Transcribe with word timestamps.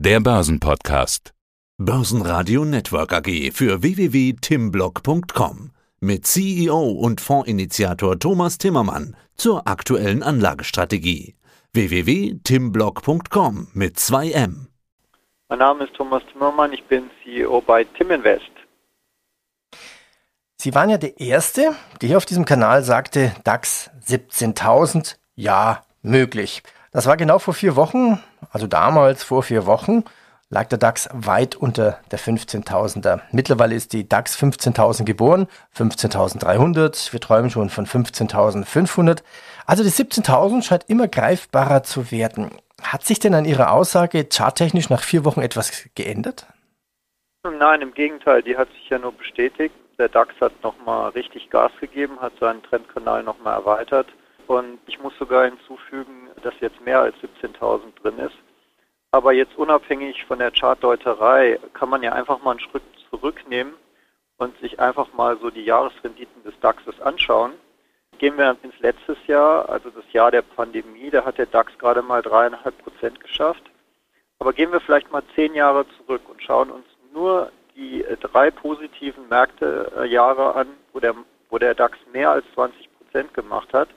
der 0.00 0.20
Börsenpodcast. 0.20 1.34
Börsenradio 1.76 2.64
Network 2.64 3.12
AG 3.12 3.50
für 3.52 3.82
www.timblock.com 3.82 5.72
mit 5.98 6.24
CEO 6.24 6.90
und 6.90 7.20
Fondsinitiator 7.20 8.16
Thomas 8.16 8.58
Timmermann 8.58 9.16
zur 9.34 9.66
aktuellen 9.66 10.22
Anlagestrategie. 10.22 11.34
www.timblock.com 11.72 13.68
mit 13.72 13.96
2M. 13.96 14.66
Mein 15.48 15.58
Name 15.58 15.82
ist 15.84 15.94
Thomas 15.94 16.22
Timmermann, 16.32 16.72
ich 16.72 16.84
bin 16.84 17.10
CEO 17.24 17.60
bei 17.60 17.82
Timinvest. 17.82 18.52
Sie 20.58 20.76
waren 20.76 20.90
ja 20.90 20.98
der 20.98 21.18
Erste, 21.18 21.74
der 22.00 22.06
hier 22.06 22.18
auf 22.18 22.26
diesem 22.26 22.44
Kanal 22.44 22.84
sagte, 22.84 23.34
DAX 23.42 23.90
17.000, 24.06 25.16
ja, 25.34 25.82
möglich. 26.02 26.62
Das 26.92 27.06
war 27.06 27.16
genau 27.16 27.38
vor 27.38 27.54
vier 27.54 27.76
Wochen, 27.76 28.22
also 28.50 28.66
damals 28.66 29.22
vor 29.22 29.42
vier 29.42 29.66
Wochen, 29.66 30.04
lag 30.50 30.68
der 30.68 30.78
DAX 30.78 31.08
weit 31.12 31.54
unter 31.56 32.00
der 32.10 32.18
15.000er. 32.18 33.20
Mittlerweile 33.32 33.74
ist 33.74 33.92
die 33.92 34.08
DAX 34.08 34.40
15.000 34.40 35.04
geboren, 35.04 35.46
15.300. 35.76 37.12
Wir 37.12 37.20
träumen 37.20 37.50
schon 37.50 37.68
von 37.68 37.86
15.500. 37.86 39.22
Also 39.66 39.82
die 39.82 39.90
17.000 39.90 40.62
scheint 40.62 40.88
immer 40.88 41.08
greifbarer 41.08 41.82
zu 41.82 42.10
werden. 42.10 42.50
Hat 42.82 43.04
sich 43.04 43.18
denn 43.18 43.34
an 43.34 43.44
Ihrer 43.44 43.72
Aussage 43.72 44.26
charttechnisch 44.32 44.88
nach 44.88 45.02
vier 45.02 45.24
Wochen 45.24 45.42
etwas 45.42 45.88
geändert? 45.94 46.46
Nein, 47.42 47.82
im 47.82 47.92
Gegenteil, 47.92 48.42
die 48.42 48.56
hat 48.56 48.68
sich 48.70 48.88
ja 48.88 48.98
nur 48.98 49.12
bestätigt. 49.12 49.74
Der 49.98 50.08
DAX 50.08 50.32
hat 50.40 50.52
nochmal 50.62 51.10
richtig 51.10 51.50
Gas 51.50 51.72
gegeben, 51.80 52.20
hat 52.20 52.32
seinen 52.40 52.62
Trendkanal 52.62 53.22
nochmal 53.22 53.54
erweitert. 53.54 54.06
Und 54.48 54.78
ich 54.86 54.98
muss 54.98 55.12
sogar 55.18 55.44
hinzufügen, 55.44 56.30
dass 56.42 56.54
jetzt 56.60 56.80
mehr 56.80 57.00
als 57.00 57.14
17.000 57.16 57.82
drin 58.00 58.18
ist. 58.18 58.36
Aber 59.10 59.34
jetzt 59.34 59.56
unabhängig 59.58 60.24
von 60.24 60.38
der 60.38 60.50
Chartdeuterei 60.50 61.60
kann 61.74 61.90
man 61.90 62.02
ja 62.02 62.12
einfach 62.14 62.42
mal 62.42 62.52
einen 62.52 62.60
Schritt 62.60 62.82
zurücknehmen 63.10 63.74
und 64.38 64.58
sich 64.60 64.80
einfach 64.80 65.12
mal 65.12 65.36
so 65.38 65.50
die 65.50 65.64
Jahresrenditen 65.64 66.42
des 66.44 66.58
DAXes 66.60 66.98
anschauen. 67.02 67.52
Gehen 68.16 68.38
wir 68.38 68.56
ins 68.62 68.78
letztes 68.80 69.18
Jahr, 69.26 69.68
also 69.68 69.90
das 69.90 70.10
Jahr 70.14 70.30
der 70.30 70.42
Pandemie, 70.42 71.10
da 71.10 71.26
hat 71.26 71.36
der 71.36 71.46
DAX 71.46 71.76
gerade 71.76 72.00
mal 72.00 72.22
dreieinhalb 72.22 72.76
Prozent 72.78 73.20
geschafft. 73.20 73.64
Aber 74.38 74.54
gehen 74.54 74.72
wir 74.72 74.80
vielleicht 74.80 75.12
mal 75.12 75.22
zehn 75.34 75.54
Jahre 75.54 75.84
zurück 75.98 76.22
und 76.26 76.42
schauen 76.42 76.70
uns 76.70 76.86
nur 77.12 77.52
die 77.76 78.02
äh, 78.02 78.16
drei 78.16 78.50
positiven 78.50 79.28
Märkte 79.28 79.92
äh, 79.98 80.06
Jahre 80.06 80.54
an, 80.54 80.68
wo 80.94 81.00
der, 81.00 81.14
wo 81.50 81.58
der 81.58 81.74
DAX 81.74 81.98
mehr 82.14 82.30
als 82.30 82.46
20 82.54 82.88
Prozent 82.96 83.34
gemacht 83.34 83.74
hat 83.74 83.88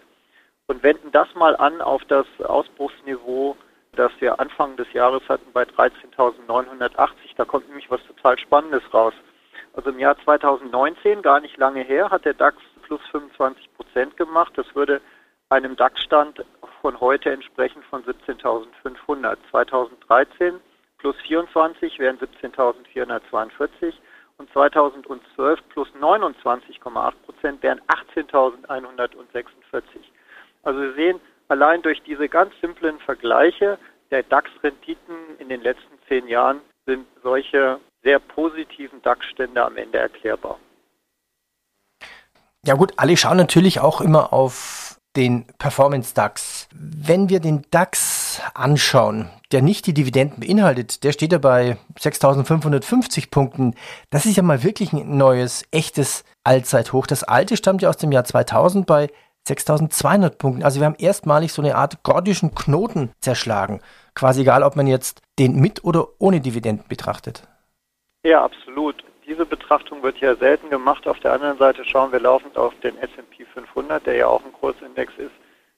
und 0.72 0.81
wenden 0.83 1.11
das 1.11 1.27
mal 1.36 1.58
an 1.58 1.81
auf 1.81 2.02
das 2.05 2.25
Ausbruchsniveau, 2.41 3.58
das 3.97 4.09
wir 4.19 4.39
Anfang 4.39 4.78
des 4.78 4.91
Jahres 4.94 5.22
hatten 5.28 5.52
bei 5.52 5.63
13.980. 5.63 7.09
Da 7.36 7.44
kommt 7.44 7.67
nämlich 7.67 7.91
was 7.91 8.02
total 8.08 8.39
Spannendes 8.39 8.81
raus. 8.94 9.13
Also 9.73 9.89
im 9.89 10.00
Jahr 10.00 10.17
2019, 10.23 11.22
gar 11.22 11.41
nicht 11.41 11.58
lange 11.58 11.81
her, 11.81 12.09
hat 12.09 12.23
der 12.23 12.36
DAX 12.36 12.55
plus 12.83 13.02
25 13.11 13.73
Prozent 13.75 14.16
gemacht. 14.16 14.53
Das 14.55 14.73
würde 14.73 15.02
einem 15.50 15.75
DAX-Stand 15.75 16.45
von 16.80 16.97
heute 17.02 17.31
entsprechen 17.31 17.83
von 17.89 18.06
17.500. 18.06 19.38
2013 19.52 20.61
plus 21.00 21.17
24 21.28 22.00
wären 22.00 22.17
17.442 22.17 23.94
und 24.38 24.50
2012 24.53 25.59
plus 25.67 25.89
29,8 26.00 27.13
Prozent 27.25 27.61
wären 27.61 27.81
18.146. 28.16 30.00
Also 30.64 30.80
Sie 30.80 30.95
sehen, 30.95 31.20
allein 31.48 31.81
durch 31.81 32.02
diese 32.04 32.30
ganz 32.30 32.54
simplen 32.62 33.00
Vergleiche 33.00 33.78
der 34.12 34.23
DAX-Renditen 34.23 35.16
in 35.40 35.50
den 35.50 35.62
letzten 35.62 35.98
zehn 36.08 36.28
Jahren 36.28 36.62
sind 36.86 37.06
solche 37.23 37.80
sehr 38.03 38.20
positiven 38.20 39.02
DAX-Stände 39.02 39.64
am 39.64 39.78
Ende 39.78 39.98
erklärbar. 39.98 40.59
Ja 42.64 42.76
gut, 42.76 42.94
alle 42.98 43.18
schauen 43.18 43.38
natürlich 43.38 43.80
auch 43.80 44.02
immer 44.02 44.34
auf 44.34 45.00
den 45.16 45.46
Performance 45.58 46.13
DAX. 46.13 46.69
Wenn 46.74 47.30
wir 47.30 47.40
den 47.40 47.66
DAX 47.72 48.41
anschauen, 48.53 49.30
der 49.52 49.62
nicht 49.62 49.85
die 49.88 49.94
Dividenden 49.94 50.40
beinhaltet, 50.40 51.03
der 51.03 51.12
steht 51.12 51.34
ja 51.34 51.38
bei 51.38 51.78
6550 52.00 53.30
Punkten. 53.30 53.75
Das 54.09 54.25
ist 54.25 54.38
ja 54.38 54.44
mal 54.44 54.64
wirklich 54.64 54.94
ein 54.94 55.18
neues, 55.18 55.66
echtes 55.72 56.24
Allzeithoch. 56.44 57.08
Das 57.08 57.24
alte 57.24 57.58
stammt 57.58 57.81
ja 57.81 57.90
aus 57.90 57.97
dem 57.97 58.12
Jahr 58.12 58.24
2000 58.24 58.85
bei 58.85 59.09
6200 59.47 60.38
Punkten. 60.38 60.63
Also 60.63 60.79
wir 60.79 60.85
haben 60.85 60.96
erstmalig 60.97 61.52
so 61.52 61.62
eine 61.62 61.75
Art 61.75 62.03
gordischen 62.03 62.53
Knoten 62.53 63.12
zerschlagen. 63.22 63.81
Quasi 64.13 64.41
egal, 64.41 64.63
ob 64.63 64.75
man 64.75 64.88
jetzt 64.88 65.22
den 65.40 65.59
mit 65.59 65.84
oder 65.84 66.07
ohne 66.19 66.41
Dividenden 66.41 66.88
betrachtet. 66.88 67.47
Ja, 68.24 68.44
absolut. 68.44 69.03
Diese 69.25 69.46
Betrachtung 69.46 70.03
wird 70.03 70.18
ja 70.18 70.35
selten 70.35 70.69
gemacht. 70.69 71.07
Auf 71.07 71.19
der 71.19 71.34
anderen 71.34 71.57
Seite 71.57 71.85
schauen 71.85 72.12
wir 72.12 72.19
laufend 72.19 72.57
auf 72.57 72.74
den 72.81 72.97
S&P 72.97 73.46
500, 73.46 74.06
der 74.06 74.16
ja 74.16 74.28
auch 74.28 74.44
ein 74.44 74.53
Kursindex 74.53 75.13
ist, 75.18 75.31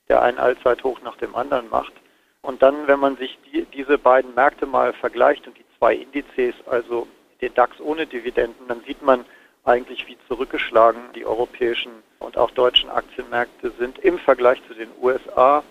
der 0.09 0.21
einen 0.21 0.39
Allzeithoch 0.39 1.01
nach 1.03 1.17
dem 1.17 1.35
anderen 1.35 1.69
macht. 1.69 1.93
Und 2.41 2.61
dann, 2.61 2.87
wenn 2.87 2.99
man 2.99 3.15
sich 3.15 3.37
die, 3.51 3.65
diese 3.65 3.97
beiden 3.97 4.35
Märkte 4.35 4.65
mal 4.65 4.91
vergleicht 4.93 5.47
und 5.47 5.57
die 5.57 5.65
zwei 5.77 5.95
Indizes, 5.95 6.55
also 6.65 7.07
den 7.39 7.53
DAX 7.53 7.79
ohne 7.79 8.05
Dividenden, 8.05 8.67
dann 8.67 8.81
sieht 8.85 9.01
man 9.01 9.23
eigentlich, 9.63 10.07
wie 10.07 10.17
zurückgeschlagen 10.27 11.01
die 11.15 11.25
europäischen 11.25 11.91
und 12.23 12.37
auch 12.37 12.51
deutschen 12.51 12.89
Aktienmärkte 12.89 13.71
sind 13.77 13.99
im 13.99 14.17
Vergleich 14.19 14.61
zu 14.67 14.73
den 14.73 14.89
USA. 15.01 15.63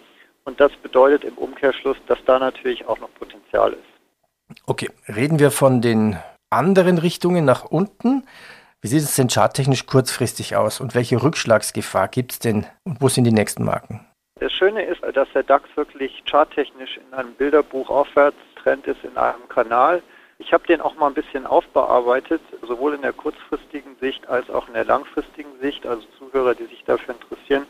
Und 0.44 0.60
das 0.60 0.72
bedeutet 0.82 1.24
im 1.24 1.34
Umkehrschluss, 1.34 1.96
dass 2.06 2.18
da 2.26 2.38
natürlich 2.38 2.86
auch 2.86 2.98
noch 2.98 3.12
Potenzial 3.14 3.72
ist. 3.72 4.60
Okay, 4.66 4.91
reden 5.08 5.38
wir 5.38 5.50
von 5.50 5.80
den 5.80 6.18
anderen 6.50 6.98
Richtungen 6.98 7.44
nach 7.44 7.64
unten. 7.64 8.26
Wie 8.80 8.88
sieht 8.88 9.02
es 9.02 9.14
denn 9.14 9.28
charttechnisch 9.28 9.86
kurzfristig 9.86 10.56
aus 10.56 10.80
und 10.80 10.94
welche 10.94 11.22
Rückschlagsgefahr 11.22 12.08
gibt 12.08 12.32
es 12.32 12.38
denn 12.41 12.66
und 12.84 13.00
wo 13.00 13.08
sind 13.08 13.24
die 13.24 13.32
nächsten 13.32 13.64
Marken? 13.64 14.04
Das 14.41 14.52
Schöne 14.52 14.82
ist, 14.84 15.00
dass 15.14 15.28
der 15.34 15.44
DAX 15.44 15.68
wirklich 15.76 16.22
charttechnisch 16.28 16.98
in 16.98 17.14
einem 17.14 17.32
Bilderbuch 17.34 17.88
Aufwärtstrend 17.88 18.86
ist 18.88 19.04
in 19.04 19.16
einem 19.16 19.48
Kanal. 19.48 20.02
Ich 20.44 20.53
habe 20.53 20.66
den 20.66 20.80
auch 20.80 20.97
mal 20.97 21.06
ein 21.06 21.14
bisschen 21.14 21.47
aufbearbeitet, 21.47 22.42
sowohl 22.62 22.94
in 22.94 23.03
der 23.03 23.12
kurzfristigen 23.12 23.94
Sicht 24.00 24.28
als 24.28 24.50
auch 24.50 24.66
in 24.66 24.75
der 24.75 24.84
langfristigen 24.84 25.56
Sicht. 25.60 25.86
Also 25.86 26.04
Zuhörer, 26.19 26.56
die 26.56 26.64
sich 26.64 26.82
dafür 26.84 27.14
interessieren, 27.14 27.64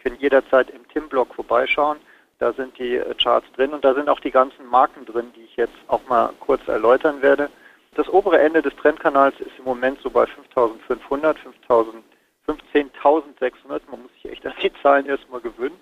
können 0.00 0.16
jederzeit 0.18 0.68
im 0.70 0.88
Tim-Blog 0.88 1.32
vorbeischauen. 1.32 1.98
Da 2.40 2.52
sind 2.52 2.76
die 2.78 2.96
äh, 2.96 3.14
Charts 3.14 3.46
drin 3.52 3.72
und 3.72 3.84
da 3.84 3.94
sind 3.94 4.08
auch 4.08 4.18
die 4.18 4.32
ganzen 4.32 4.66
Marken 4.66 5.06
drin, 5.06 5.32
die 5.36 5.42
ich 5.42 5.56
jetzt 5.56 5.76
auch 5.86 6.00
mal 6.08 6.30
kurz 6.40 6.66
erläutern 6.66 7.22
werde. 7.22 7.48
Das 7.94 8.08
obere 8.08 8.40
Ende 8.40 8.60
des 8.60 8.74
Trendkanals 8.74 9.38
ist 9.38 9.56
im 9.58 9.64
Moment 9.64 10.00
so 10.02 10.10
bei 10.10 10.24
5.500, 10.24 11.36
15.600. 11.68 13.80
Man 13.88 14.02
muss 14.02 14.12
sich 14.14 14.32
echt 14.32 14.44
an 14.44 14.52
die 14.60 14.72
Zahlen 14.82 15.06
erstmal 15.06 15.40
gewöhnen. 15.40 15.78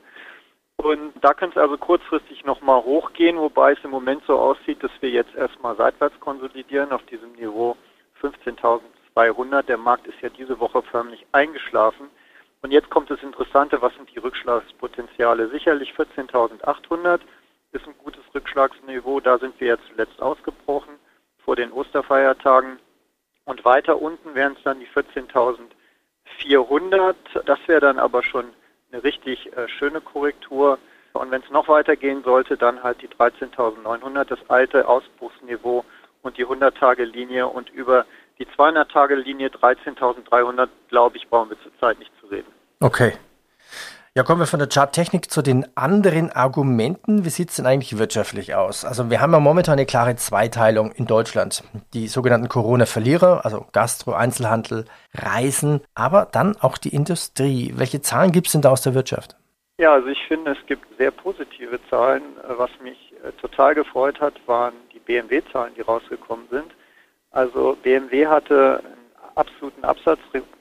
Und 0.85 1.13
da 1.23 1.33
könnte 1.33 1.59
es 1.59 1.63
also 1.63 1.79
kurzfristig 1.79 2.45
nochmal 2.45 2.85
hochgehen, 2.85 3.39
wobei 3.39 3.73
es 3.73 3.83
im 3.85 3.91
Moment 3.91 4.23
so 4.27 4.39
aussieht, 4.39 4.83
dass 4.83 4.91
wir 5.01 5.09
jetzt 5.09 5.35
erstmal 5.35 5.75
seitwärts 5.77 6.21
konsolidieren 6.21 6.93
auf 6.93 7.03
diesem 7.07 7.33
Niveau 7.33 7.75
15.200. 8.21 9.63
Der 9.63 9.79
Markt 9.79 10.07
ist 10.07 10.21
ja 10.21 10.29
diese 10.29 10.61
Woche 10.61 10.83
förmlich 10.83 11.25
eingeschlafen. 11.33 12.11
Und 12.61 12.71
jetzt 12.71 12.91
kommt 12.91 13.09
das 13.09 13.23
Interessante, 13.23 13.81
was 13.81 13.95
sind 13.95 14.15
die 14.15 14.19
Rückschlagspotenziale? 14.19 15.49
Sicherlich 15.49 15.95
14.800 15.95 17.21
ist 17.73 17.87
ein 17.87 17.95
gutes 18.05 18.25
Rückschlagsniveau, 18.35 19.21
da 19.21 19.39
sind 19.39 19.59
wir 19.61 19.69
ja 19.69 19.79
zuletzt 19.89 20.21
ausgebrochen 20.21 20.97
vor 21.47 21.57
den 21.57 21.73
Osterfeiertagen. 21.73 22.79
Und 23.47 23.65
weiter 23.65 24.03
unten 24.03 24.35
wären 24.35 24.53
es 24.53 24.63
dann 24.65 24.81
die 24.81 24.89
14.400. 24.89 27.15
Das 27.47 27.59
wäre 27.69 27.81
dann 27.81 27.99
aber 27.99 28.23
schon 28.23 28.53
eine 28.95 29.05
richtig 29.05 29.53
äh, 29.57 29.69
schöne 29.69 30.01
Korrektur. 30.01 30.79
Und 31.13 31.31
wenn 31.31 31.43
es 31.43 31.51
noch 31.51 31.69
weitergehen 31.69 32.23
sollte, 32.25 32.57
dann 32.57 32.83
halt 32.83 33.03
die 33.03 33.09
13.900, 33.09 34.25
das 34.25 34.39
alte 34.49 34.89
Ausbruchsniveau 34.89 35.85
und 36.23 36.39
die 36.39 36.47
100-Tage-Linie 36.47 37.47
und 37.47 37.71
über 37.71 38.05
die 38.39 38.47
200-Tage-Linie 38.47 39.49
13.300, 39.49 40.69
glaube 40.89 41.17
ich, 41.17 41.29
brauchen 41.29 41.51
wir 41.51 41.61
zurzeit 41.63 41.99
nicht 41.99 42.11
zu 42.21 42.27
reden. 42.27 42.53
Okay. 42.81 43.13
Ja, 44.17 44.23
kommen 44.23 44.39
wir 44.39 44.47
von 44.47 44.61
der 44.61 44.69
Charttechnik 44.69 45.29
zu 45.29 45.43
den 45.43 45.67
anderen 45.77 46.31
Argumenten. 46.31 47.25
Wie 47.25 47.31
sieht 47.31 47.51
es 47.51 47.57
denn 47.57 47.67
eigentlich 47.67 47.99
wirtschaftlich 47.99 48.55
aus? 48.55 48.85
Also 48.85 49.11
wir 49.11 49.21
haben 49.21 49.33
ja 49.33 49.41
momentan 49.41 49.73
eine 49.73 49.87
klare 49.87 50.15
Zweiteilung 50.15 50.93
in 50.93 51.07
Deutschland. 51.07 51.65
Die 51.95 52.07
sogenannten 52.07 52.49
Corona-Verlierer, 52.49 53.45
also 53.45 53.67
Gastro, 53.73 54.13
Einzelhandel, 54.13 54.85
Reisen, 55.15 55.81
aber 55.97 56.29
dann 56.31 56.55
auch 56.61 56.79
die 56.79 56.95
Industrie. 56.95 57.73
Welche 57.75 58.03
Zahlen 58.03 58.31
gibt 58.31 58.47
es 58.47 58.53
denn 58.53 58.63
da 58.63 58.71
aus 58.71 58.83
der 58.83 58.95
Wirtschaft? 58.95 59.35
Ja, 59.79 59.95
also 59.95 60.07
ich 60.07 60.25
finde, 60.29 60.53
es 60.53 60.65
gibt 60.67 60.87
sehr 60.97 61.11
positive 61.11 61.81
Zahlen. 61.91 62.23
Was 62.57 62.71
mich 62.81 63.15
äh, 63.25 63.33
total 63.41 63.75
gefreut 63.75 64.21
hat, 64.21 64.35
waren 64.47 64.75
die 64.93 65.01
BMW-Zahlen, 65.01 65.75
die 65.75 65.81
rausgekommen 65.81 66.47
sind. 66.53 66.71
Also 67.33 67.77
BMW 67.83 68.29
hatte 68.29 68.81
einen 68.85 69.35
absoluten 69.35 69.83
Absatzrekord 69.83 70.54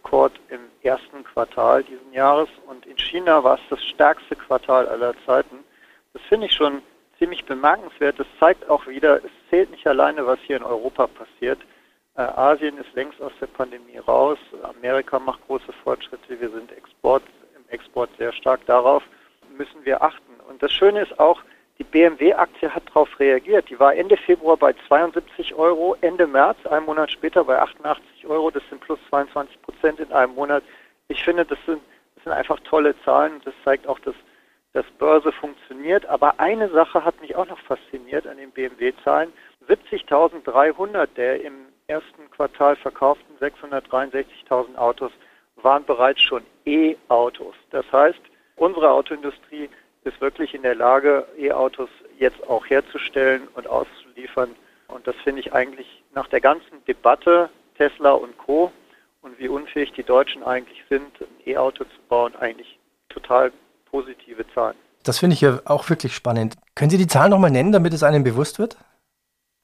im 0.49 0.59
ersten 0.83 1.23
Quartal 1.23 1.83
diesen 1.83 2.13
Jahres 2.13 2.49
und 2.67 2.85
in 2.85 2.97
China 2.97 3.43
war 3.43 3.55
es 3.55 3.61
das 3.69 3.83
stärkste 3.83 4.35
Quartal 4.35 4.87
aller 4.87 5.15
Zeiten. 5.25 5.63
Das 6.13 6.21
finde 6.29 6.45
ich 6.45 6.53
schon 6.53 6.83
ziemlich 7.17 7.43
bemerkenswert. 7.45 8.19
Das 8.19 8.27
zeigt 8.39 8.69
auch 8.69 8.85
wieder, 8.85 9.17
es 9.17 9.31
zählt 9.49 9.71
nicht 9.71 9.87
alleine, 9.87 10.25
was 10.27 10.37
hier 10.45 10.57
in 10.57 10.63
Europa 10.63 11.07
passiert. 11.07 11.59
Äh, 12.15 12.21
Asien 12.21 12.77
ist 12.77 12.93
längst 12.93 13.19
aus 13.23 13.31
der 13.41 13.47
Pandemie 13.47 13.97
raus. 13.97 14.37
Amerika 14.61 15.17
macht 15.17 15.45
große 15.47 15.73
Fortschritte. 15.83 16.39
Wir 16.39 16.49
sind 16.51 16.71
Export, 16.73 17.23
im 17.55 17.67
Export 17.69 18.11
sehr 18.19 18.31
stark. 18.33 18.63
Darauf 18.67 19.01
müssen 19.57 19.83
wir 19.83 19.99
achten. 20.03 20.33
Und 20.47 20.61
das 20.61 20.71
Schöne 20.71 21.01
ist 21.01 21.19
auch, 21.19 21.41
die 21.79 21.83
BMW-Aktie 21.83 22.73
hat 22.73 22.87
darauf 22.87 23.19
reagiert. 23.19 23.69
Die 23.69 23.79
war 23.79 23.95
Ende 23.95 24.15
Februar 24.15 24.57
bei 24.57 24.73
72 24.87 25.55
Euro, 25.55 25.95
Ende 26.01 26.27
März, 26.27 26.65
einen 26.67 26.85
Monat 26.85 27.11
später 27.11 27.43
bei 27.43 27.59
88 27.59 28.27
Euro. 28.27 28.51
Das 28.51 28.63
sind 28.69 28.81
plus 28.81 28.99
22 29.09 29.61
Prozent 29.61 29.99
in 29.99 30.11
einem 30.11 30.35
Monat. 30.35 30.63
Ich 31.07 31.23
finde, 31.23 31.45
das 31.45 31.57
sind, 31.65 31.81
das 32.15 32.23
sind 32.25 32.33
einfach 32.33 32.59
tolle 32.61 32.95
Zahlen. 33.03 33.41
Das 33.43 33.53
zeigt 33.63 33.87
auch, 33.87 33.97
dass, 33.99 34.15
dass 34.73 34.85
Börse 34.99 35.31
funktioniert. 35.31 36.05
Aber 36.05 36.39
eine 36.39 36.69
Sache 36.69 37.03
hat 37.03 37.19
mich 37.21 37.35
auch 37.35 37.47
noch 37.47 37.59
fasziniert 37.59 38.27
an 38.27 38.37
den 38.37 38.51
BMW-Zahlen. 38.51 39.33
70.300 39.67 41.07
der 41.15 41.41
im 41.43 41.53
ersten 41.87 42.29
Quartal 42.31 42.75
verkauften 42.75 43.35
663.000 43.39 44.75
Autos 44.77 45.11
waren 45.55 45.85
bereits 45.85 46.21
schon 46.21 46.43
E-Autos. 46.65 47.55
Das 47.71 47.85
heißt, 47.91 48.21
unsere 48.55 48.91
Autoindustrie 48.91 49.69
ist 50.03 50.19
wirklich 50.21 50.53
in 50.53 50.63
der 50.63 50.75
Lage, 50.75 51.27
E-Autos 51.37 51.89
jetzt 52.17 52.47
auch 52.47 52.65
herzustellen 52.65 53.47
und 53.55 53.67
auszuliefern. 53.67 54.49
Und 54.87 55.07
das 55.07 55.15
finde 55.23 55.41
ich 55.41 55.53
eigentlich 55.53 56.03
nach 56.13 56.27
der 56.27 56.41
ganzen 56.41 56.83
Debatte 56.87 57.49
Tesla 57.77 58.11
und 58.11 58.37
Co. 58.37 58.71
und 59.21 59.39
wie 59.39 59.47
unfähig 59.47 59.91
die 59.93 60.03
Deutschen 60.03 60.43
eigentlich 60.43 60.83
sind, 60.89 61.21
ein 61.21 61.47
E-Auto 61.47 61.85
zu 61.85 61.99
bauen, 62.07 62.35
eigentlich 62.35 62.77
total 63.09 63.51
positive 63.85 64.45
Zahlen. 64.53 64.75
Das 65.03 65.19
finde 65.19 65.33
ich 65.33 65.41
ja 65.41 65.59
auch 65.65 65.89
wirklich 65.89 66.15
spannend. 66.15 66.55
Können 66.75 66.89
Sie 66.89 66.97
die 66.97 67.07
Zahlen 67.07 67.31
nochmal 67.31 67.51
nennen, 67.51 67.71
damit 67.71 67.93
es 67.93 68.03
einem 68.03 68.23
bewusst 68.23 68.59
wird? 68.59 68.77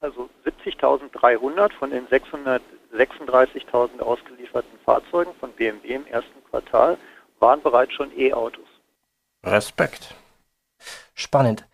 Also 0.02 0.30
70.300 0.46 1.74
von 1.74 1.92
den 1.92 2.08
636.000 2.08 4.00
ausgelieferten 4.00 4.80
Fahrzeugen 4.86 5.34
von 5.40 5.52
BMW 5.54 5.96
im 5.96 6.08
ersten 6.08 6.44
Quartal 6.50 6.98
waren 7.40 7.62
bereits 7.62 7.94
schon 7.94 8.12
E-Autos. 8.18 8.68
Respekt. 9.44 10.14
Spannend. 11.20 11.66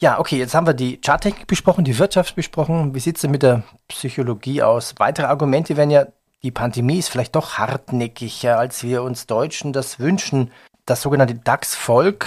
Ja, 0.00 0.18
okay, 0.18 0.38
jetzt 0.38 0.54
haben 0.54 0.66
wir 0.66 0.72
die 0.72 0.98
Charttechnik 1.04 1.46
besprochen, 1.46 1.84
die 1.84 1.98
Wirtschaft 1.98 2.36
besprochen. 2.36 2.94
Wie 2.94 3.00
sieht 3.00 3.16
es 3.16 3.22
denn 3.22 3.30
mit 3.30 3.42
der 3.42 3.64
Psychologie 3.88 4.62
aus? 4.62 4.94
Weitere 4.96 5.26
Argumente 5.26 5.76
wären 5.76 5.90
ja, 5.90 6.06
die 6.42 6.52
Pandemie 6.52 6.98
ist 6.98 7.10
vielleicht 7.10 7.36
doch 7.36 7.58
hartnäckiger, 7.58 8.58
als 8.58 8.82
wir 8.82 9.02
uns 9.02 9.26
Deutschen 9.26 9.74
das 9.74 9.98
wünschen. 9.98 10.52
Das 10.86 11.02
sogenannte 11.02 11.34
DAX-Volk, 11.34 12.26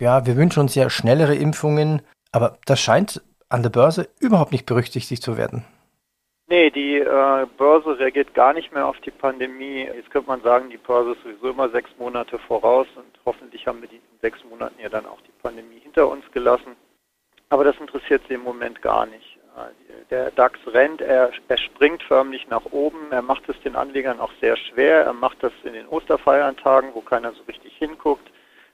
ja, 0.00 0.26
wir 0.26 0.36
wünschen 0.36 0.60
uns 0.60 0.74
ja 0.74 0.90
schnellere 0.90 1.36
Impfungen, 1.36 2.02
aber 2.32 2.58
das 2.64 2.80
scheint 2.80 3.22
an 3.48 3.62
der 3.62 3.70
Börse 3.70 4.08
überhaupt 4.18 4.50
nicht 4.50 4.66
berücksichtigt 4.66 5.22
zu 5.22 5.36
werden. 5.36 5.64
Nee, 6.50 6.68
die 6.70 6.96
äh, 6.96 7.46
Börse 7.56 7.96
reagiert 7.96 8.34
gar 8.34 8.52
nicht 8.52 8.72
mehr 8.72 8.84
auf 8.84 8.98
die 9.02 9.12
Pandemie. 9.12 9.82
Jetzt 9.82 10.10
könnte 10.10 10.26
man 10.26 10.42
sagen, 10.42 10.68
die 10.68 10.78
Börse 10.78 11.12
ist 11.12 11.22
sowieso 11.22 11.50
immer 11.50 11.68
sechs 11.68 11.90
Monate 11.96 12.40
voraus 12.40 12.88
und 12.96 13.06
hoffentlich 13.24 13.68
haben 13.68 13.80
wir 13.80 13.88
die 13.88 13.98
in 13.98 14.18
sechs 14.20 14.42
Monaten 14.42 14.74
ja 14.80 14.88
dann 14.88 15.06
auch 15.06 15.20
die 15.20 15.42
Pandemie 15.42 15.78
hinter 15.78 16.08
uns 16.08 16.24
gelassen. 16.32 16.74
Aber 17.50 17.62
das 17.62 17.78
interessiert 17.78 18.22
sie 18.26 18.34
im 18.34 18.42
Moment 18.42 18.82
gar 18.82 19.06
nicht. 19.06 19.38
Äh, 19.56 20.08
der 20.10 20.32
DAX 20.32 20.58
rennt, 20.66 21.00
er, 21.00 21.30
er 21.46 21.56
springt 21.56 22.02
förmlich 22.02 22.48
nach 22.48 22.64
oben, 22.72 23.12
er 23.12 23.22
macht 23.22 23.48
es 23.48 23.60
den 23.60 23.76
Anlegern 23.76 24.18
auch 24.18 24.32
sehr 24.40 24.56
schwer, 24.56 25.04
er 25.04 25.12
macht 25.12 25.40
das 25.44 25.52
in 25.62 25.74
den 25.74 25.86
Osterfeiertagen, 25.86 26.90
wo 26.94 27.00
keiner 27.00 27.30
so 27.30 27.44
richtig 27.44 27.76
hinguckt. 27.76 28.28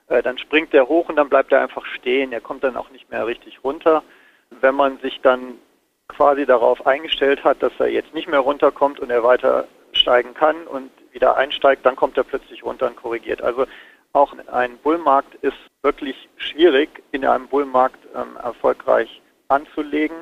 Äh, 0.07 0.23
dann 0.23 0.39
springt 0.39 0.73
er 0.73 0.87
hoch 0.87 1.09
und 1.09 1.17
dann 1.17 1.29
bleibt 1.29 1.51
er 1.51 1.61
einfach 1.61 1.85
stehen, 1.85 2.31
er 2.31 2.41
kommt 2.41 2.63
dann 2.63 2.75
auch 2.75 2.89
nicht 2.89 3.11
mehr 3.11 3.27
richtig 3.27 3.63
runter. 3.63 4.01
Wenn 4.49 4.73
man 4.73 4.97
sich 4.97 5.21
dann 5.21 5.59
quasi 6.07 6.45
darauf 6.45 6.85
eingestellt 6.87 7.43
hat, 7.43 7.61
dass 7.61 7.73
er 7.79 7.87
jetzt 7.87 8.13
nicht 8.13 8.27
mehr 8.27 8.39
runterkommt 8.39 8.99
und 8.99 9.09
er 9.09 9.23
weiter 9.23 9.67
steigen 9.91 10.33
kann 10.33 10.67
und 10.67 10.91
wieder 11.11 11.35
einsteigt, 11.35 11.85
dann 11.85 11.95
kommt 11.95 12.17
er 12.17 12.23
plötzlich 12.23 12.63
runter 12.63 12.87
und 12.87 12.95
korrigiert. 12.95 13.41
Also 13.41 13.65
auch 14.13 14.33
ein 14.47 14.77
Bullmarkt 14.77 15.35
ist 15.43 15.57
wirklich 15.81 16.29
schwierig, 16.37 17.03
in 17.11 17.25
einem 17.25 17.47
Bullmarkt 17.47 17.99
ähm, 18.15 18.37
erfolgreich 18.41 19.21
anzulegen. 19.47 20.17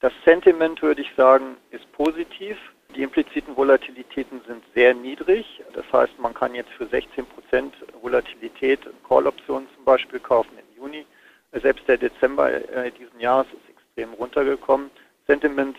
Das 0.00 0.12
Sentiment, 0.24 0.82
würde 0.82 1.02
ich 1.02 1.10
sagen, 1.16 1.56
ist 1.70 1.90
positiv. 1.92 2.56
Die 2.94 3.02
impliziten 3.02 3.56
Volatilitäten 3.56 4.40
sind 4.46 4.62
sehr 4.74 4.94
niedrig. 4.94 5.62
Das 5.72 5.84
heißt, 5.92 6.18
man 6.18 6.34
kann 6.34 6.54
jetzt 6.54 6.70
für 6.70 6.86
16 6.86 7.26
Prozent 7.26 7.74
Volatilität 8.02 8.80
Call-Optionen 9.08 9.68
zum 9.74 9.84
Beispiel 9.84 10.20
kaufen 10.20 10.52
im 10.58 10.76
Juni. 10.76 11.06
Selbst 11.52 11.86
der 11.88 11.98
Dezember 11.98 12.50
äh, 12.50 12.90
diesen 12.92 13.18
Jahres 13.18 13.46
ist 13.48 13.68
extrem 13.68 14.12
runtergekommen. 14.14 14.90
Sentiment 15.26 15.76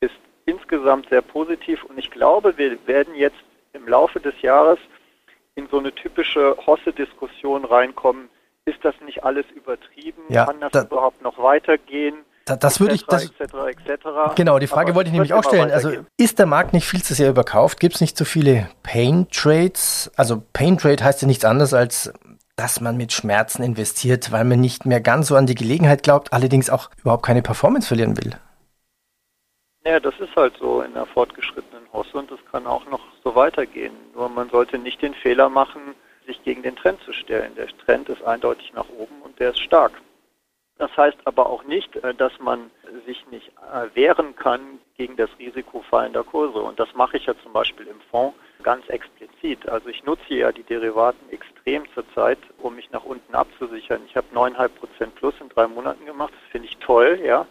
ist 0.00 0.14
insgesamt 0.46 1.08
sehr 1.08 1.22
positiv 1.22 1.84
und 1.84 1.98
ich 1.98 2.10
glaube, 2.10 2.56
wir 2.56 2.78
werden 2.86 3.14
jetzt 3.14 3.36
im 3.72 3.86
Laufe 3.86 4.20
des 4.20 4.40
Jahres 4.42 4.78
in 5.54 5.68
so 5.70 5.78
eine 5.78 5.92
typische 5.92 6.56
Hosse-Diskussion 6.66 7.64
reinkommen. 7.64 8.28
Ist 8.64 8.78
das 8.82 8.94
nicht 9.04 9.24
alles 9.24 9.44
übertrieben? 9.54 10.22
Ja, 10.28 10.46
Kann 10.46 10.60
das 10.60 10.72
da, 10.72 10.82
überhaupt 10.82 11.22
noch 11.22 11.38
weitergehen? 11.38 12.16
Da, 12.44 12.56
das 12.56 12.80
würde 12.80 12.94
ich, 12.94 13.04
das, 13.04 13.24
etc., 13.24 13.54
etc. 13.66 14.34
Genau, 14.36 14.58
die 14.58 14.66
Frage 14.66 14.90
Aber 14.90 14.96
wollte 14.96 15.08
ich 15.08 15.12
nämlich 15.12 15.34
auch 15.34 15.44
stellen. 15.44 15.70
Also 15.70 15.92
ist 16.16 16.38
der 16.38 16.46
Markt 16.46 16.72
nicht 16.72 16.86
viel 16.86 17.02
zu 17.02 17.14
sehr 17.14 17.28
überkauft? 17.28 17.80
Gibt 17.80 17.96
es 17.96 18.00
nicht 18.00 18.16
zu 18.16 18.24
viele 18.24 18.70
Pain 18.82 19.26
Trades? 19.30 20.10
Also 20.16 20.42
Pain 20.52 20.78
Trade 20.78 21.02
heißt 21.02 21.22
ja 21.22 21.28
nichts 21.28 21.44
anderes 21.44 21.74
als 21.74 22.12
dass 22.56 22.80
man 22.80 22.96
mit 22.96 23.12
Schmerzen 23.12 23.62
investiert, 23.62 24.32
weil 24.32 24.44
man 24.44 24.58
nicht 24.58 24.84
mehr 24.84 25.00
ganz 25.00 25.28
so 25.28 25.36
an 25.36 25.46
die 25.46 25.54
Gelegenheit 25.54 26.02
glaubt, 26.02 26.32
allerdings 26.32 26.70
auch 26.70 26.90
überhaupt 26.98 27.24
keine 27.24 27.40
Performance 27.40 27.86
verlieren 27.86 28.16
will. 28.16 28.32
Ja, 29.84 30.00
das 30.00 30.18
ist 30.20 30.34
halt 30.36 30.56
so 30.58 30.82
in 30.82 30.94
der 30.94 31.06
fortgeschrittenen 31.06 31.90
Hosse 31.92 32.18
und 32.18 32.30
das 32.30 32.40
kann 32.50 32.66
auch 32.66 32.84
noch 32.90 33.00
so 33.24 33.34
weitergehen. 33.34 33.94
Nur 34.14 34.28
man 34.28 34.50
sollte 34.50 34.78
nicht 34.78 35.00
den 35.00 35.14
Fehler 35.14 35.48
machen, 35.48 35.94
sich 36.26 36.42
gegen 36.42 36.62
den 36.62 36.76
Trend 36.76 37.00
zu 37.02 37.12
stellen. 37.12 37.54
Der 37.54 37.68
Trend 37.68 38.08
ist 38.08 38.22
eindeutig 38.22 38.72
nach 38.74 38.88
oben 38.90 39.22
und 39.22 39.38
der 39.38 39.50
ist 39.50 39.60
stark. 39.60 39.92
Das 40.76 40.96
heißt 40.96 41.18
aber 41.24 41.46
auch 41.46 41.64
nicht, 41.64 41.96
äh, 41.96 42.14
dass 42.14 42.38
man 42.38 42.70
sich 43.06 43.26
nicht 43.30 43.50
äh, 43.72 43.94
wehren 43.96 44.36
kann 44.36 44.78
gegen 44.96 45.16
das 45.16 45.30
Risiko 45.38 45.82
fallender 45.82 46.22
Kurse. 46.22 46.60
Und 46.60 46.78
das 46.78 46.94
mache 46.94 47.16
ich 47.16 47.26
ja 47.26 47.34
zum 47.42 47.52
Beispiel 47.52 47.86
im 47.86 48.00
Fonds 48.10 48.36
ganz 48.62 48.88
explizit. 48.88 49.68
Also 49.68 49.88
ich 49.88 50.04
nutze 50.04 50.34
ja 50.34 50.52
die 50.52 50.62
Derivaten 50.62 51.30
extrem 51.30 51.84
zurzeit, 51.94 52.38
um 52.58 52.76
mich 52.76 52.90
nach 52.90 53.04
unten 53.04 53.34
abzusichern. 53.34 54.02
Ich 54.06 54.16
habe 54.16 54.26
9,5 54.34 54.68
Prozent 54.68 55.14
plus 55.16 55.34
in 55.40 55.48
drei 55.48 55.66
Monaten 55.66 56.04
gemacht. 56.04 56.32
Das 56.32 56.50
finde 56.50 56.68
ich 56.68 56.76
toll, 56.78 57.20
ja 57.24 57.46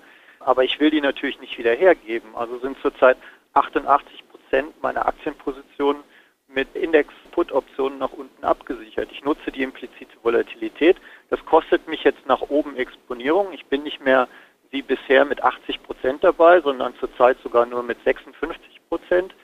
aber 0.47 0.63
ich 0.63 0.79
will 0.79 0.89
die 0.89 1.01
natürlich 1.01 1.41
nicht 1.41 1.57
wieder 1.57 1.73
hergeben. 1.73 2.29
Also 2.33 2.57
sind 2.59 2.77
zurzeit 2.81 3.17
88 3.53 4.23
Prozent 4.29 4.81
meiner 4.81 5.05
Aktienpositionen 5.05 6.01
mit 6.47 6.73
Index-Put-Optionen 6.73 7.99
nach 7.99 8.13
unten 8.13 8.45
abgesichert. 8.45 9.09
Ich 9.11 9.25
nutze 9.25 9.51
die 9.51 9.61
implizite 9.61 10.15
Volatilität. 10.23 10.95
Das 11.29 11.43
kostet 11.43 11.89
mich 11.89 12.05
jetzt 12.05 12.25
nach 12.27 12.41
oben 12.43 12.77
Exponierung. 12.77 13.51
Ich 13.51 13.65
bin 13.65 13.83
nicht 13.83 14.01
mehr 14.01 14.29
wie 14.71 14.81
bisher 14.81 15.25
mit 15.25 15.43
80 15.43 15.83
Prozent 15.83 16.23
dabei, 16.23 16.61
sondern 16.61 16.95
zurzeit 16.95 17.37
sogar 17.43 17.65
nur 17.65 17.83
mit 17.83 18.01
56 18.05 18.79
Prozent. 18.87 19.35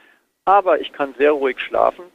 Aber 0.46 0.80
ich 0.80 0.94
kann 0.94 1.14
sehr 1.18 1.34
ruhig 1.34 1.60
schlafen, 1.60 2.06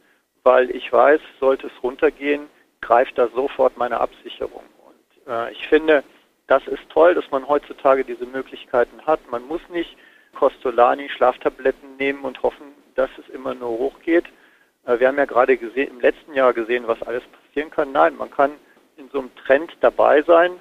weil 0.44 0.74
ich 0.74 0.90
weiß, 0.90 1.20
sollte 1.40 1.66
es 1.66 1.82
runtergehen, 1.82 2.48
greift 2.80 3.18
da 3.18 3.28
sofort 3.34 3.76
meine 3.76 4.00
Absicherung. 4.00 4.64
Und 4.86 5.30
äh, 5.30 5.52
ich 5.52 5.68
finde, 5.68 6.04
das 6.48 6.66
ist 6.66 6.88
toll, 6.88 7.14
dass 7.14 7.30
man 7.30 7.46
heutzutage 7.46 8.04
diese 8.04 8.26
Möglichkeiten 8.26 9.06
hat. 9.06 9.20
Man 9.30 9.46
muss 9.46 9.60
nicht 9.68 9.96
Costolani 10.34 11.08
Schlaftabletten 11.10 11.96
nehmen 11.98 12.24
und 12.24 12.42
hoffen, 12.42 12.72
dass 12.94 13.10
es 13.18 13.28
immer 13.32 13.54
nur 13.54 13.70
hochgeht. 13.70 14.24
Äh, 14.86 14.98
wir 14.98 15.08
haben 15.08 15.18
ja 15.18 15.26
gerade 15.26 15.56
gesehen, 15.56 15.90
im 15.90 16.00
letzten 16.00 16.34
Jahr 16.34 16.52
gesehen, 16.54 16.86
was 16.86 17.00
alles 17.02 17.22
passieren 17.26 17.70
kann. 17.70 17.92
Nein, 17.92 18.16
man 18.16 18.30
kann 18.30 18.52
in 18.96 19.08
so 19.10 19.20
einem 19.20 19.34
Trend 19.36 19.76
dabei 19.80 20.22
sein 20.22 20.52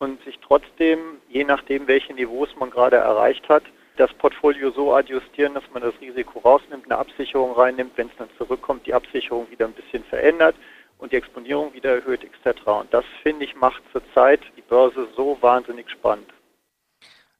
und 0.00 0.22
sich 0.24 0.38
trotzdem, 0.40 0.98
je 1.28 1.44
nachdem, 1.44 1.86
welche 1.86 2.12
Niveaus 2.12 2.48
man 2.58 2.70
gerade 2.70 2.96
erreicht 2.96 3.48
hat, 3.48 3.62
das 3.96 4.12
Portfolio 4.14 4.70
so 4.70 4.92
adjustieren, 4.92 5.54
dass 5.54 5.64
man 5.72 5.82
das 5.82 5.94
Risiko 6.00 6.40
rausnimmt, 6.40 6.84
eine 6.84 6.98
Absicherung 6.98 7.52
reinnimmt, 7.52 7.92
wenn 7.96 8.08
es 8.08 8.16
dann 8.16 8.28
zurückkommt, 8.38 8.86
die 8.86 8.94
Absicherung 8.94 9.50
wieder 9.50 9.66
ein 9.66 9.72
bisschen 9.72 10.04
verändert 10.04 10.56
und 10.98 11.12
die 11.12 11.16
Exponierung 11.16 11.72
wieder 11.72 11.94
erhöht 11.96 12.22
etc. 12.24 12.60
Und 12.66 12.92
das, 12.92 13.04
finde 13.22 13.44
ich, 13.44 13.56
macht 13.56 13.82
zurzeit 13.92 14.40
die 14.56 14.62
Börse 14.62 15.08
so 15.16 15.38
wahnsinnig 15.40 15.90
spannend. 15.90 16.28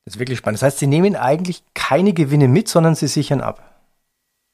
Das 0.05 0.15
ist 0.15 0.21
wirklich 0.21 0.39
spannend. 0.39 0.59
Das 0.59 0.63
heißt, 0.67 0.79
Sie 0.79 0.87
nehmen 0.87 1.17
eigentlich 1.17 1.63
keine 1.75 2.13
Gewinne 2.15 2.49
mit, 2.49 2.69
sondern 2.69 2.95
Sie 2.95 3.09
sichern 3.09 3.41
ab. 3.41 3.69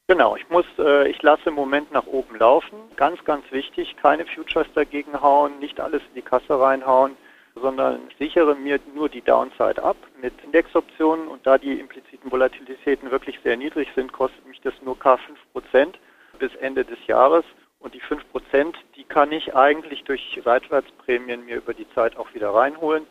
Genau, 0.07 0.35
ich 0.35 0.47
muss, 0.49 0.65
äh, 0.77 1.07
ich 1.07 1.21
lasse 1.23 1.49
im 1.49 1.55
Moment 1.55 1.91
nach 1.91 2.05
oben 2.05 2.35
laufen. 2.37 2.77
Ganz, 2.95 3.23
ganz 3.23 3.43
wichtig, 3.51 3.95
keine 3.97 4.25
Futures 4.25 4.67
dagegen 4.75 5.19
hauen, 5.19 5.57
nicht 5.59 5.79
alles 5.79 6.01
in 6.09 6.15
die 6.15 6.21
Kasse 6.21 6.59
reinhauen, 6.59 7.13
sondern 7.55 8.01
sichere 8.19 8.53
mir 8.53 8.79
nur 8.93 9.09
die 9.09 9.21
Downside 9.21 9.81
ab 9.81 9.97
mit 10.21 10.33
Indexoptionen 10.43 11.27
und 11.27 11.47
da 11.47 11.57
die 11.57 11.79
impliziten 11.79 12.31
Volatilitäten 12.31 13.09
wirklich 13.09 13.39
sehr 13.43 13.57
niedrig 13.57 13.87
sind, 13.95 14.11
kostet 14.11 14.45
mich 14.45 14.61
das 14.61 14.73
nur 14.83 14.95
K5 14.95 15.19
Prozent 15.53 15.97
bis 16.37 16.53
Ende 16.55 16.85
des 16.85 16.99
Jahres. 17.07 17.45
Und 17.85 17.93
die 17.93 18.01
5%, 18.01 18.73
die 18.95 19.03
kann 19.03 19.31
ich 19.31 19.55
eigentlich 19.55 20.03
durch 20.05 20.41
Seitwärtsprämien 20.43 21.45
mir 21.45 21.57
über 21.57 21.75
die 21.75 21.87
Zeit 21.91 22.17
auch 22.17 22.33
wieder 22.33 22.49
reinholen. 22.49 23.05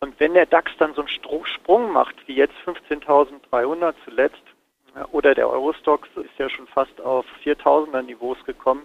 Und 0.00 0.20
wenn 0.20 0.34
der 0.34 0.44
DAX 0.44 0.70
dann 0.78 0.92
so 0.92 1.00
einen 1.00 1.46
Sprung 1.46 1.92
macht, 1.92 2.14
wie 2.28 2.34
jetzt 2.34 2.54
15.300 2.66 3.94
zuletzt, 4.04 4.42
oder 5.12 5.34
der 5.34 5.48
Eurostox 5.48 6.06
ist 6.16 6.38
ja 6.38 6.50
schon 6.50 6.66
fast 6.66 7.00
auf 7.00 7.24
4.000er 7.42 8.02
Niveaus 8.02 8.36
gekommen, 8.44 8.84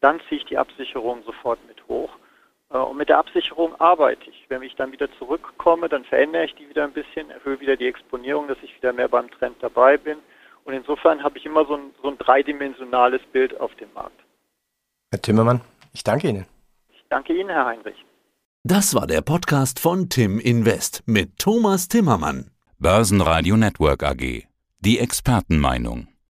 dann 0.00 0.20
ziehe 0.20 0.38
ich 0.38 0.46
die 0.46 0.56
Absicherung 0.56 1.22
sofort 1.24 1.58
mit 1.68 1.86
hoch. 1.86 2.16
Äh, 2.70 2.78
und 2.78 2.96
mit 2.96 3.10
der 3.10 3.18
Absicherung 3.18 3.78
arbeite 3.78 4.30
ich. 4.30 4.46
Wenn 4.48 4.62
ich 4.62 4.74
dann 4.74 4.92
wieder 4.92 5.12
zurückkomme, 5.18 5.90
dann 5.90 6.04
verändere 6.06 6.46
ich 6.46 6.54
die 6.54 6.66
wieder 6.66 6.84
ein 6.84 6.92
bisschen, 6.92 7.28
erhöhe 7.28 7.60
wieder 7.60 7.76
die 7.76 7.88
Exponierung, 7.88 8.48
dass 8.48 8.62
ich 8.62 8.74
wieder 8.74 8.94
mehr 8.94 9.08
beim 9.08 9.30
Trend 9.32 9.56
dabei 9.60 9.98
bin. 9.98 10.16
Und 10.64 10.72
insofern 10.72 11.22
habe 11.22 11.36
ich 11.36 11.44
immer 11.44 11.66
so 11.66 11.74
ein, 11.74 11.94
so 12.02 12.08
ein 12.08 12.16
dreidimensionales 12.16 13.20
Bild 13.32 13.60
auf 13.60 13.74
dem 13.74 13.92
Markt. 13.92 14.17
Herr 15.10 15.22
Timmermann, 15.22 15.62
ich 15.94 16.04
danke 16.04 16.28
Ihnen. 16.28 16.44
Ich 16.90 17.02
danke 17.08 17.32
Ihnen, 17.32 17.48
Herr 17.48 17.64
Heinrich. 17.64 17.96
Das 18.62 18.94
war 18.94 19.06
der 19.06 19.22
Podcast 19.22 19.80
von 19.80 20.10
Tim 20.10 20.38
Invest 20.38 21.02
mit 21.06 21.38
Thomas 21.38 21.88
Timmermann. 21.88 22.50
Börsenradio 22.78 23.56
Network 23.56 24.02
AG. 24.02 24.46
Die 24.80 24.98
Expertenmeinung. 24.98 26.08